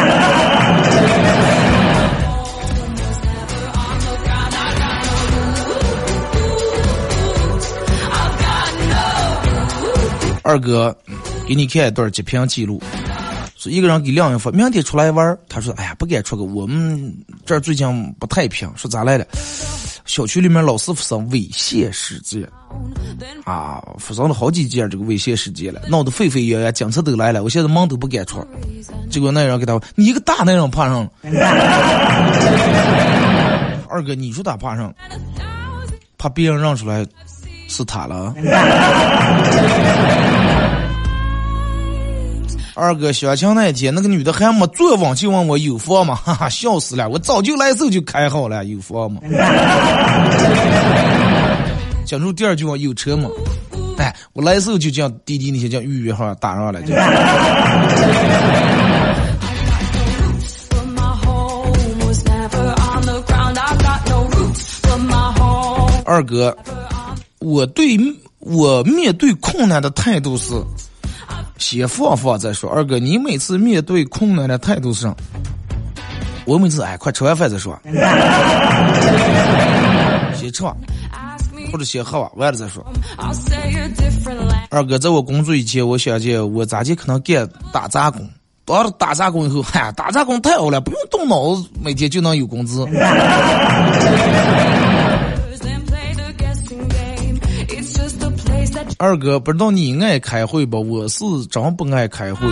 [10.42, 10.94] 二哥，
[11.48, 12.82] 给你看一段截屏记录，
[13.60, 19.28] 说一个人给另一发，明天出来玩他说：“哎呀，不敢出个，我们这儿最近不太平。”说咋来的？
[20.06, 22.48] 小区里面老是发生猥亵事件，
[23.44, 28.42] 啊，发生了好几件这个猥亵事件了，闹得沸沸扬扬，警察都来了，我现在门都不敢出。
[29.10, 31.10] 结果那人给他，你一个大男人怕上了。
[33.90, 34.90] 二哥，你说他怕上？
[36.16, 37.06] 怕别人认出来
[37.68, 38.34] 是他了？
[42.80, 46.14] 二哥相亲那天，那个女的还没坐稳就问我有房吗？
[46.24, 47.06] 哈哈，笑死了！
[47.10, 49.20] 我早就来时候就开好了，有房吗？
[52.06, 53.28] 讲出第二句话有车吗？
[53.98, 56.94] 哎，我来时候就叫滴滴那些叫预约号打上来就。
[66.06, 66.56] 二哥，
[67.40, 67.98] 我对
[68.38, 70.54] 我面对困难的态度是
[71.60, 72.68] 先放放再说。
[72.68, 75.08] 二哥，你每次面对困难的态度是？
[76.46, 77.78] 我每次哎，快吃完饭再说，
[80.34, 80.74] 先吃吧，
[81.70, 82.84] 或者先喝完，完了再说。
[84.70, 88.28] 二哥，在我工作以前，我想见我咋就可能干打杂工？
[88.64, 92.84] 到了打杂工以后，嗨，打杂工太好了，不用动脑子，每天就能有工资。
[99.02, 100.78] 二哥，不知道你爱开会不？
[100.78, 102.46] 我是真不爱开会。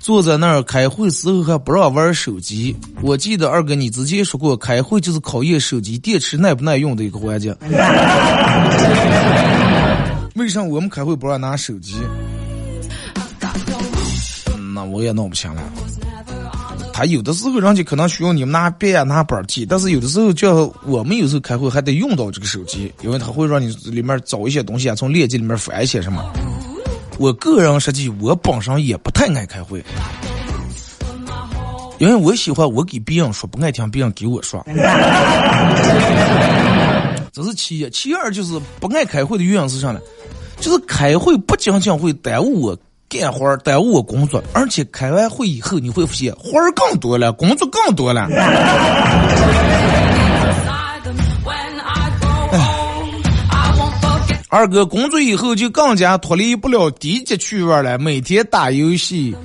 [0.00, 2.74] 坐在那儿开会时候还不让玩手机。
[3.00, 7.56] 我记得二哥你之前说过，开会就是考验手机电池耐不耐用的一个环节。
[10.34, 11.94] 为啥我们开会不让拿手机？
[14.74, 15.62] 那我也弄不清了。
[17.02, 26.24] 他有的时候人家可能需要你们拿笔啊拿本记，但是有的时候叫我们有时候开会还得用到这个手机，因为他会让你里面找一些东西啊，从链接里面翻一些什么。
[27.18, 29.84] 我个人实际我本身也不太爱开会，
[31.98, 34.64] 因为我喜欢我给别人说，不爱听别人给我说。
[37.32, 39.98] 这是其一，其二就是不爱开会的原因是啥呢？
[40.60, 42.78] 就是开会不仅仅会耽误我。
[43.12, 48.26] 干活耽误我工作，而且开完会以后你会发现活儿更多了，工作更多了。
[54.48, 59.36] 二哥工作以后就更加脱离不了低级趣味了，每天打游戏，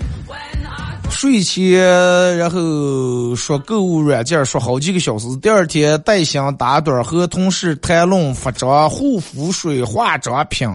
[1.09, 10.69] 睡前然后刷购物软件刷好几个小时，第二天带薪打盹和同事谈论服装、护肤水、化妆品。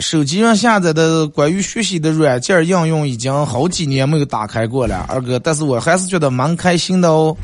[0.00, 7.34] 手机上下载的关于学习的软件应用已经好几年没有打开过了，二哥，但是我还是觉得蛮开心的哦。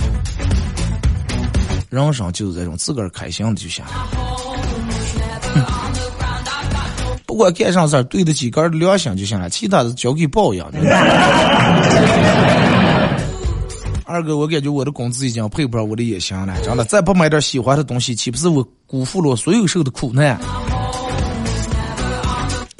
[1.88, 3.90] 人生就是这种自个儿开心的就行了。
[7.26, 10.70] 不管干啥事儿，对得起个人的良心就行了，其他的交给保养。
[14.04, 20.38] 二哥，我感觉我的工资已经配不上我的野心了，真的，再不买点喜欢的东西，岂不是我辜负了所有受的苦难？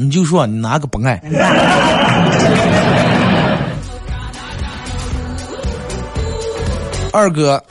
[0.00, 1.20] 你就说你哪个不爱？
[7.12, 7.62] 二哥，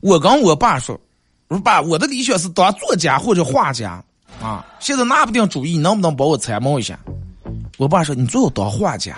[0.00, 0.98] 我跟我爸说，
[1.46, 4.02] 我说爸，我的理想是当作家或者画家
[4.42, 6.98] 啊，现在拿不定主意，能不能帮我参谋一下？
[7.78, 9.14] 我爸说你最好当画家。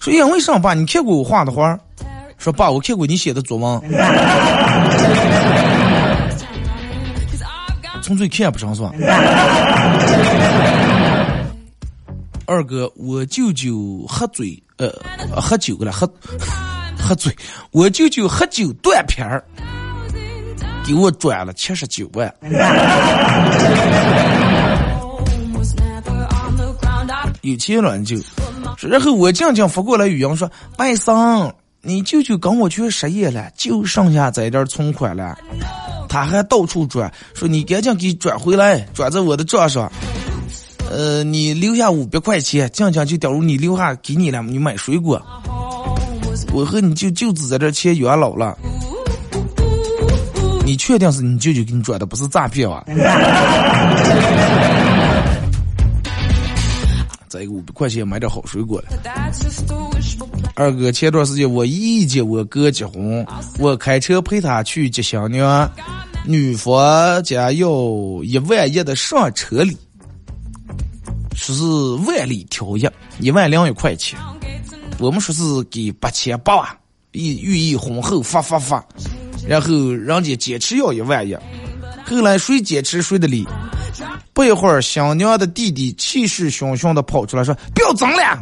[0.00, 0.58] 说因为啥？
[0.58, 1.78] 爸，你看过我画的画？
[2.36, 3.80] 说爸，我看过你写的作文。
[8.02, 8.92] 纯粹看不上是吧？
[12.48, 14.88] 二哥，我舅舅喝醉，呃，
[15.40, 16.08] 喝酒了，喝
[16.96, 17.34] 喝醉，
[17.72, 19.44] 我舅舅喝酒断片儿，
[20.86, 22.32] 给我转了七十九万。
[27.42, 28.16] 有钱了就，
[28.88, 35.36] 然后我静静发过来语音说：“外甥，你舅舅跟我去失业了，就剩下这点存款了。”
[36.16, 39.92] 他还到处转，说你赶紧给转回来，转在我的账上。
[40.90, 45.20] 呃，你留下五百块钱，静静就假如你留下给你了，你买水果。
[46.54, 48.56] 我和你舅舅子在这签元老了。
[50.64, 52.82] 你确定是你舅舅给你转的，不是诈骗啊？
[57.28, 58.88] 再五百块钱买点好水果了。
[60.54, 63.26] 二哥，前段时间我姨姐我哥结婚，
[63.58, 65.70] 我开车陪他去接新娘，
[66.24, 67.68] 女方家要
[68.24, 69.76] 一万一的上车礼，
[71.34, 71.64] 说是
[72.06, 72.88] 万里挑一，
[73.20, 74.18] 一万两一块钱。
[74.98, 76.66] 我们说是给八千八万，
[77.12, 78.82] 意寓意婚后发发发，
[79.46, 81.36] 然后人家坚持要一万一，
[82.06, 83.46] 后来谁坚持谁的理。
[84.32, 88.38] 不一会儿，新娘的弟弟气势汹汹的跑出来说：“不要争了。”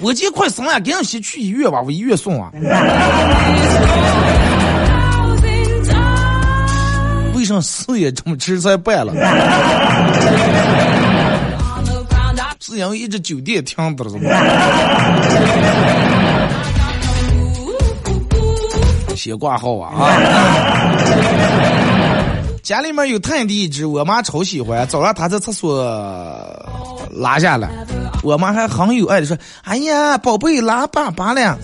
[0.00, 2.50] 我姐快生了，赶紧先去医院吧，我医院送啊。
[7.34, 9.14] 为啥事业这么迟才办了？
[12.60, 14.18] 是因为一直酒店停的了，吗？
[19.14, 20.12] 先挂号啊啊！
[22.66, 25.84] 家里面有泰迪一只，我妈超喜欢，早上她在厕所
[27.12, 27.70] 拉下来。
[28.24, 31.56] 我妈还很有爱的说：“哎呀，宝贝，拉粑粑了，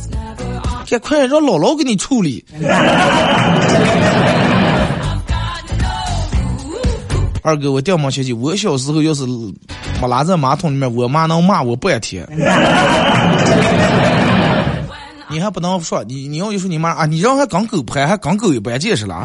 [0.88, 2.44] 快快让姥姥给你处理。”
[7.42, 9.26] 二哥，我掉毛小姐，我小时候要是
[10.00, 12.24] 没拉在马桶里面，我妈能骂我半天。
[15.32, 19.14] 你还不能说你，你要一说你妈啊，你让还刚狗拍，还刚狗一般见识了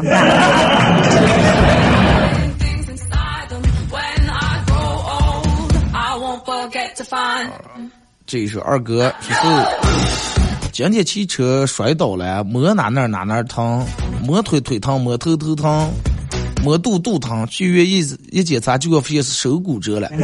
[8.26, 9.40] 这是二哥，说是
[10.72, 13.84] 今天骑车摔倒了，摸哪哪哪哪疼，
[14.22, 15.90] 摸腿腿疼，摸头头疼，
[16.62, 17.98] 摸肚肚疼，去医院一
[18.30, 20.08] 一检查，结果发现是手骨折了。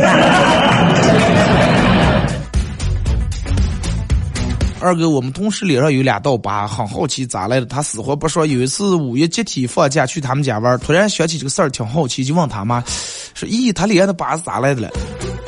[4.85, 7.65] 二哥，我们同事脸上有俩道疤，很好奇咋来的。
[7.65, 8.45] 他死活不说。
[8.45, 12.85] 有一次五一集体放假去他们家玩，突然想起这个事儿，挺好奇，就问他妈
[13.33, 14.91] 说：“咦，他脸上的疤是咋来的了？”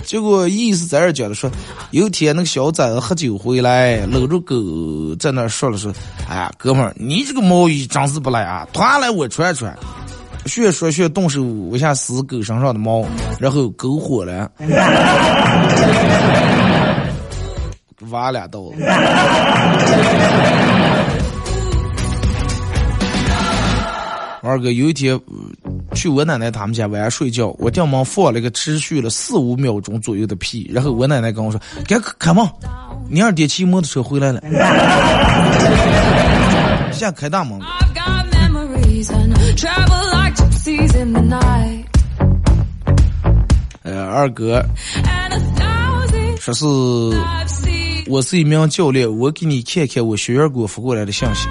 [0.07, 1.51] 结果意思在这讲的说，
[1.91, 4.57] 有天那个小崽子喝酒回来，搂着狗
[5.16, 5.93] 在那说了说
[6.30, 9.76] ：“哎呀，哥们儿，你这个毛衣真是不赖啊，脱来我穿穿。”
[10.47, 13.05] 学说学动手一下撕狗身上的毛，
[13.39, 14.51] 然后狗火了。
[18.11, 18.76] 挖俩刀子。
[24.42, 25.18] 二哥有一天
[25.92, 32.48] 去我奶奶他们家晚上睡觉，我电门放了个持续了四五秒钟左右的屁，然后我奶奶跟我说：“赶开门，
[33.11, 34.40] 你二爹骑摩托车回来了。
[36.94, 37.59] ”现在开大门。
[43.82, 44.64] 呃，二哥
[46.38, 46.64] 说是。
[48.09, 51.48] 我是一名教练，我给你看看我学员给我发过来的信息。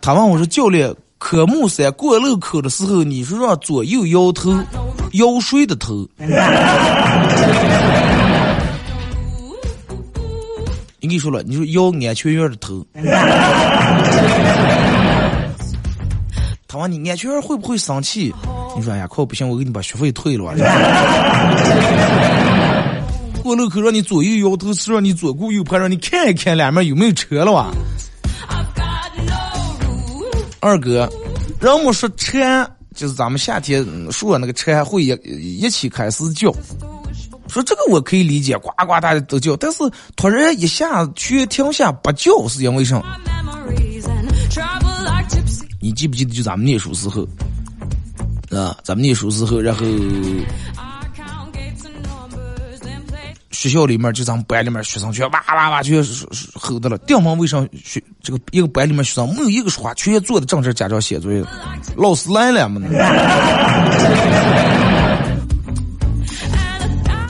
[0.00, 4.50] 他问我说：“教练，科目三过路口的时候，你说让左右摇头，
[5.12, 6.08] 摇谁的头？”
[10.98, 12.84] 你跟你说了，你说摇安全员的头。
[16.66, 18.34] 他问你安全员会不会生气？
[18.76, 20.52] 你说哎呀，快不行，我给你把学费退了。
[23.46, 27.70] 过路口让你左右摇头，是让你左顾右盼，让你看一看两面有没有车了哇。
[30.58, 31.08] 二哥，
[31.60, 35.10] 人们说蝉就是咱们夏天说那个蝉会一
[35.60, 36.52] 一起开始叫，
[37.46, 39.84] 说这个我可以理解，呱呱大家都叫，但是
[40.16, 43.04] 突然一下却停下不叫，是因为什么？
[45.80, 47.22] 你记不记得就咱们念书时候
[48.50, 48.76] 啊？
[48.82, 49.84] 咱们念书时候，然后。
[53.68, 56.00] 学校里面就咱们班里面学生全哇哇哇全
[56.54, 56.96] 吼的了。
[56.98, 61.42] 电门卫生学这个一个班里面学生没有一个说话，全坐的正着家长写作业。
[61.96, 62.80] 老师来了嘛？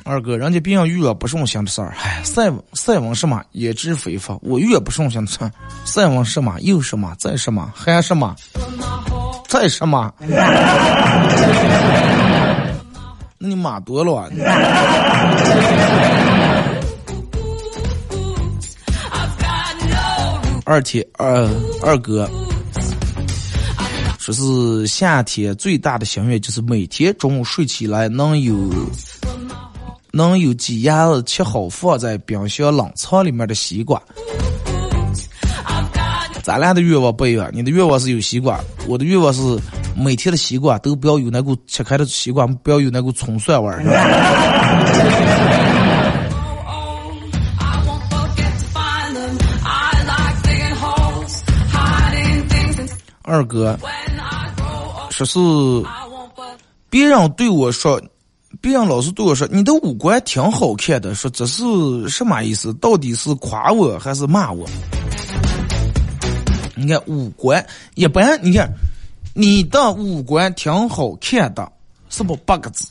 [0.04, 4.38] 二哥，人家别人越不顺心的事儿，哎，塞塞翁什么焉知非福？
[4.42, 5.50] 我越不顺心的事儿，
[5.84, 8.36] 塞翁什么又什么再什么还什么
[9.48, 10.12] 再什么？
[13.38, 14.28] 那你妈多了啊！
[20.64, 21.48] 二天二
[21.82, 22.28] 二哥
[24.18, 28.56] 说是夏天最大的心愿就是每天中午睡起来能有
[30.10, 34.02] 能有几鸭子切好放在冰箱冷藏里面的西瓜。
[36.42, 38.58] 咱俩的愿望不一样，你的愿望是有西瓜，
[38.88, 39.40] 我的愿望是。
[39.98, 43.82] 每天的西瓜都不要有那股切开的西瓜，不要有那股葱蒜味儿。
[53.22, 53.76] 二哥，
[55.10, 55.38] 说是
[56.88, 58.00] 别人对我说，
[58.60, 61.64] 别人老是对我说你的五官挺好看的，说这是
[62.08, 62.72] 什么意思？
[62.74, 64.68] 到底是夸我还是骂我？
[66.76, 68.70] 你看五官一般，你看。
[69.38, 71.70] 你的五官挺好看的，
[72.08, 72.86] 是不八个字？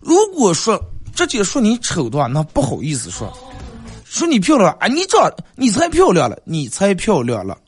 [0.00, 0.82] 如果说
[1.14, 3.30] 直接说你丑的话，那不好意思说。
[4.06, 5.18] 说你漂亮啊，你这
[5.54, 7.58] 你才漂亮了，你才漂亮了，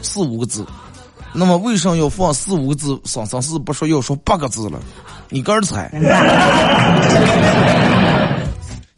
[0.00, 0.64] 四五个字。
[1.32, 2.96] 那么为什么要放四五个字？
[3.04, 4.78] 上上是不说要说八个字了？
[5.28, 5.90] 你个儿猜。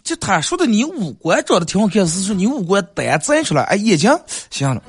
[0.05, 4.15] 就他说的，你五官长得挺好看，是说你五官单摘出来，哎，眼睛
[4.51, 4.83] 行了，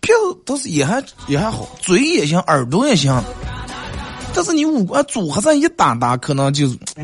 [0.00, 0.14] 票
[0.46, 3.20] 倒是也还也还好，嘴也行，耳朵也行，
[4.32, 6.68] 但是你五官组合在一搭搭，可能就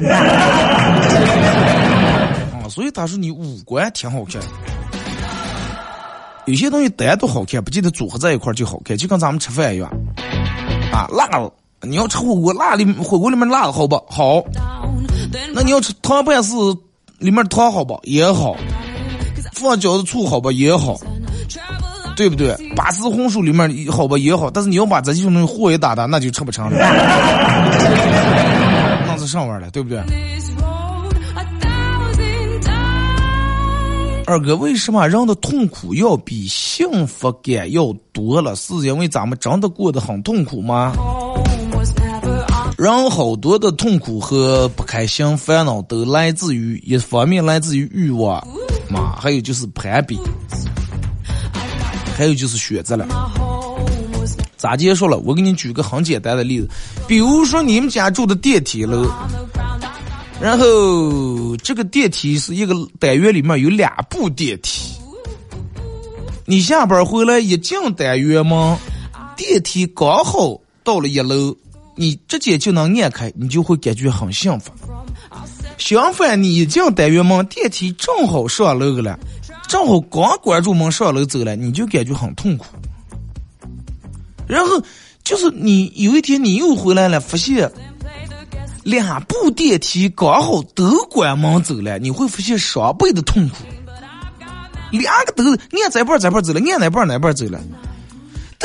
[2.54, 4.40] 啊，所以他说你五官挺好看。
[6.44, 9.90] 有些东西单独好看，不记得组合在一块就好看，就跟咱们吃饭一样，
[10.92, 11.52] 啊，辣了，
[11.82, 14.40] 你要吃火锅，辣里火锅里面辣的好不好？
[15.52, 16.52] 那你要吃汤拌是。
[17.18, 18.56] 里面糖好吧也好，
[19.52, 20.98] 放饺子醋好吧也好，
[22.14, 22.54] 对不对？
[22.76, 26.76] 八丝红薯里面好吧也好，但是你要把这些东西和一打打，那就吃不成了，
[29.06, 29.98] 那是上味了，对不对？
[34.28, 38.56] 二哥，为什么人的痛苦要比幸福感要多了？
[38.56, 40.92] 是因为咱们真的过得很痛苦吗？
[42.76, 48.46] 人好多的痛苦和不开心、烦恼都来自于一方面来自于欲望
[48.90, 50.18] 嘛，还有就是攀比，
[52.14, 53.08] 还有就是选择了。
[54.58, 55.16] 咋结束了？
[55.18, 56.68] 我给你举个很简单的例子，
[57.08, 59.10] 比如说你们家住的电梯楼。
[60.38, 64.92] 然后这个电梯是一个单元里面有两部电梯，
[66.44, 68.76] 你下班回来一进单元门，
[69.34, 71.56] 电梯刚好到了一楼，
[71.96, 74.70] 你直接就能按开，你就会感觉很幸福。
[75.78, 79.18] 相反，你一进单元门，电梯正好上楼了，
[79.66, 82.66] 正好刚关住门上楼走了，你就感觉很痛苦。
[84.46, 84.80] 然后
[85.24, 87.68] 就是你有一天你又回来了，发现。
[88.84, 93.56] 两部电梯刚好都关门走了，你会发现双倍的痛苦。
[94.92, 97.60] 两个都按这半这半走了，按那半那半走了。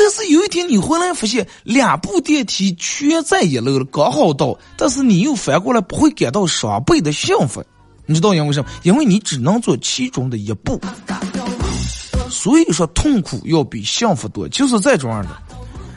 [0.02, 7.64] 但是有一天你回来发现两部电梯全在一楼了，刚好到，但是你又反过来不会感到双倍的兴奋。
[8.04, 8.68] 你知道因为什么？
[8.82, 10.80] 因为你只能坐其中的一步。
[12.28, 15.30] 所以说痛苦要比幸福多，就是这种样的。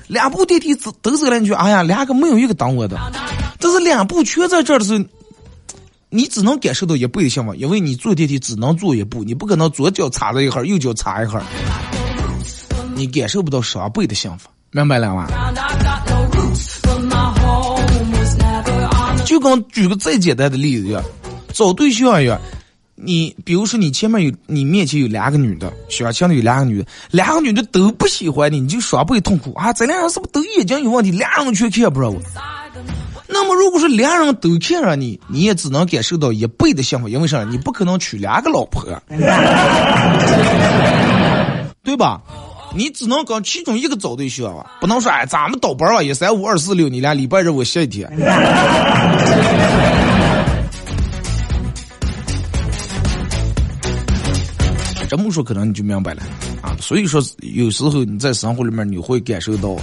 [0.08, 2.95] 两部电梯都走了，你哎呀，两个没有一个等我的。
[3.60, 5.03] 但是两部全在这儿的时候，
[6.10, 11.45] 你只能感受到一倍的幸福，因为你坐电梯只能坐一步，你不可能左脚插着一会儿，右脚插一会儿，
[12.95, 15.27] 你感受不到双倍的幸福，明白了吗？
[19.25, 21.03] 就跟举个最简单的例子一样，
[21.53, 22.39] 找对象一样。
[22.95, 29.73] 你比如说，你前面有你面前有两个女的，相亲的有两个女的，两个女的都不喜欢你，你就双倍痛苦啊！
[29.73, 31.11] 这俩人是不是都眼睛有问题？
[31.11, 32.21] 俩人却看不上我。
[33.27, 37.43] 那么，如果说俩人都看上你，你也只能感受到一倍的幸福，因为啥？
[37.43, 38.81] 你不可能娶两个老婆，
[41.83, 42.21] 对吧？
[42.76, 48.11] 你只能跟其中一个找对象啊，不能说哎，咱们倒班啊，一三五二四六，你俩礼拜日我歇一天。
[55.07, 56.23] 这么说可能你就明白了
[56.61, 59.78] 啊，所以说有时候你在生活里面你会感受到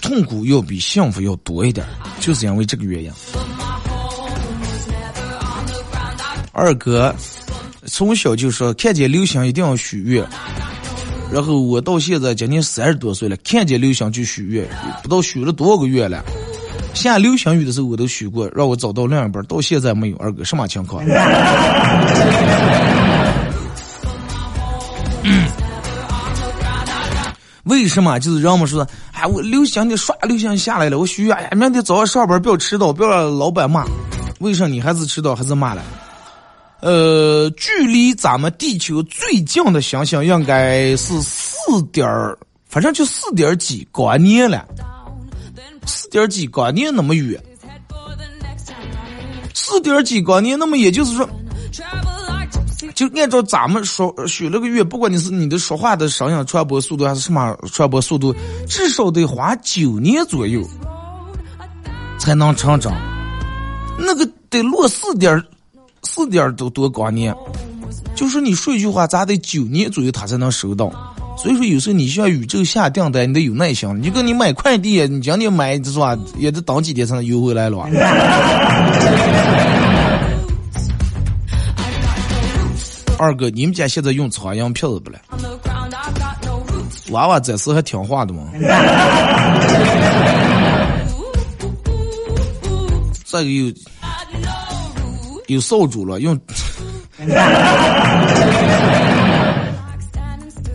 [0.00, 1.84] 痛苦要比幸福要多一点，
[2.20, 3.10] 就是因为这个原因。
[6.52, 7.12] 二哥
[7.86, 10.24] 从小就说看见流星一定要许愿，
[11.32, 14.66] 然后我到现在将近三十多岁了，看见流星就许愿，
[15.02, 16.24] 不知道许了多少个月了。
[16.94, 20.16] 下流星雨的时候我都许过，让我找到另一半，到现在没有。
[20.16, 21.04] 二哥什么情况？
[27.64, 28.18] 为什么？
[28.20, 33.84] 就是人们说，哎，我流星的刷流星下来了，我许愿，哎，明天早上上班不要迟到，不要让老板骂。
[34.38, 35.82] 为什么你还是迟到还是骂了？
[36.80, 42.06] 呃，距离咱们地球最近的星星应该是四点，
[42.66, 44.66] 反正就四点几光年了，
[45.86, 47.42] 四点几光年那么远，
[49.54, 51.28] 四点几光年，那么也就是说。
[52.94, 58.34] 就按照咱们说许了个愿，不管你是你的说话的声音传播速度还是什么传播速度，
[58.66, 60.62] 至少得花九年左右
[62.18, 62.94] 才能成长。
[63.98, 65.42] 那个得落四点
[66.06, 67.34] 四点多多光年，
[68.14, 70.90] 就是你说一句话，咋得九年左右他才能收到。
[71.36, 74.00] 所以说，有时候你向宇宙下订单，你得有耐心。
[74.00, 77.78] 你跟你买快递，你今天买是吧，也得等几天才能邮回来了。
[83.18, 85.18] 二哥，你们家现在用苍蝇票子不嘞？
[87.10, 88.44] 娃娃这时还听话的吗？
[93.24, 93.50] 这个
[95.46, 96.38] 有有扫帚了，用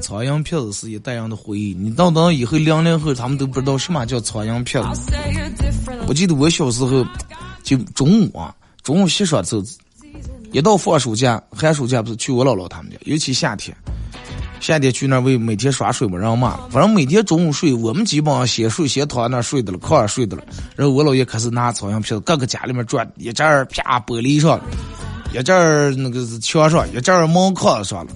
[0.01, 1.73] 苍蝇片子是一代人的回忆。
[1.73, 5.11] 你等等以后零零后他们都不知道什么叫苍蝇片子。
[6.07, 7.05] 我记得我小时候
[7.63, 8.53] 就中午啊，
[8.83, 9.63] 中午洗刷子。
[10.51, 13.73] 一到放暑假、寒暑假，不是去我姥姥他们家，尤其夏天，
[14.61, 16.67] 夏天去那儿为每天耍水嘛，让骂了。
[16.69, 20.43] 反正每天中午睡，我们基本上先睡，先躺在那睡的了，炕上睡的了。
[20.75, 24.61] 然后我姥爷开始拿苍蝇拍，各个家里面转，一阵儿啪玻璃上，
[25.33, 28.11] 一阵儿那个墙上，一阵儿门框上了。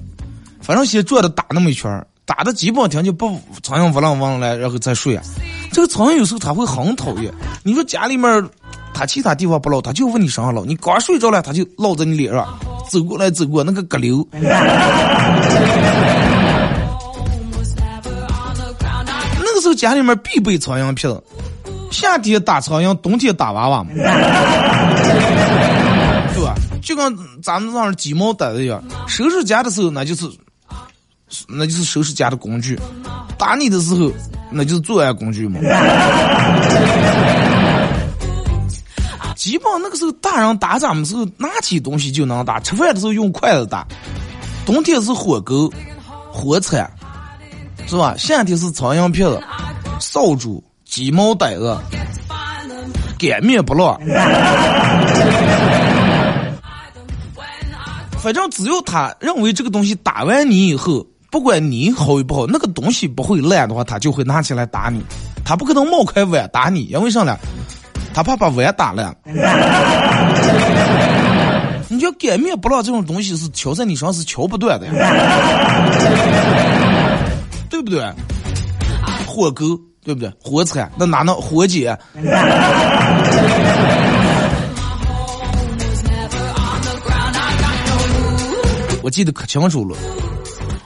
[0.62, 5.24] 反正先转的打那么一圈，打的基本上就不苍蝇嗡啷嗡来，然后再睡啊。
[5.72, 7.34] 这个苍蝇有时候它会很讨厌，
[7.64, 8.48] 你说家里面。
[8.98, 10.64] 他其他地方不捞，他就问你身上捞。
[10.64, 12.48] 你刚睡着了，他就捞在你脸上，
[12.90, 14.26] 走过来走过那个隔流。
[19.86, 21.16] 家里面必备苍蝇片，
[21.92, 23.92] 夏天打苍蝇，冬天打娃娃嘛，
[26.34, 26.56] 对吧？
[26.82, 30.28] 就跟咱们那鸡毛掸子一样，收拾家的时候那就是，
[31.48, 32.76] 那就是收拾家的工具；
[33.38, 34.12] 打你的时候，
[34.50, 35.60] 那就是作案工具嘛。
[39.36, 43.86] 基本上那个时候大人打咱们时候拿起东西就能打，吃饭的时候用筷子打，
[44.66, 45.72] 冬天是火钩、
[46.32, 46.92] 火铲，
[47.86, 48.16] 是吧？
[48.18, 49.40] 夏天是苍蝇拍子、
[50.00, 51.78] 扫帚、鸡毛掸子、
[53.18, 54.00] 擀面不落。
[58.20, 65.00] 反正只要他认为这个东西打完你以后，不管你好与不好，那个东西不会烂的话，他就会拿起来打你。
[65.44, 67.38] 他不可能冒开碗打你，因为啥呢？
[68.14, 69.16] 他怕把碗打烂。
[71.88, 74.88] 你就擀面不落这种东西是敲在你身上是敲不断的，
[77.70, 78.04] 对不对？
[79.36, 80.32] 火钩对不对？
[80.42, 81.98] 火铲那哪能火姐？
[89.04, 89.98] 我记得可清楚了，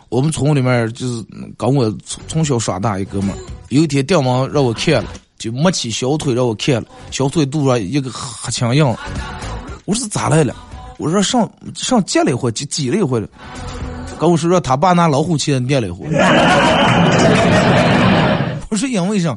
[0.10, 1.24] 我们村里面就是
[1.58, 3.38] 跟我从从小耍大一哥们儿，
[3.70, 8.84] 有一天掉毛让我看了，就摸起小腿让我看了，小腿肚上一个黑青印，
[9.86, 10.56] 我说咋来了？
[10.98, 13.28] 我说上上接了一回，挤挤了一回了，
[14.20, 16.06] 跟我说说他爸拿老虎钳捏了一回，
[18.70, 19.36] 不是因为啥？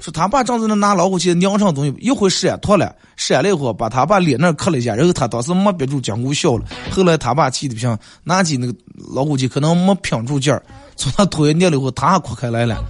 [0.00, 6.64] 说他爸正在那拿老虎钳拧上东西，一会闪脱了，闪了以后把他爸脸那磕了一下，然后他当时没憋住，江姑笑了。
[6.90, 8.74] 后来他爸气的不行，拿起那个
[9.14, 10.60] 老虎钳，可能没拼住劲儿，
[10.96, 12.82] 从他腿捏了以后，他还哭开来了，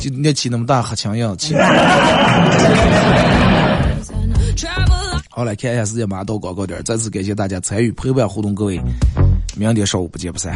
[0.00, 1.54] 就捏起那么大黑枪印子。
[5.28, 8.80] 好来看一下时间，马上到广告点，再次感谢大家参与陪伴互动，各位，
[9.56, 10.54] 明天上午不见不散。